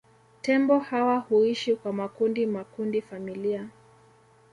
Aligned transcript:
Tembo 0.41 0.79
hawa 0.79 1.17
huishi 1.17 1.75
kwa 1.75 1.93
makundi 1.93 2.45
makundi 2.45 3.01
familia 3.01 3.67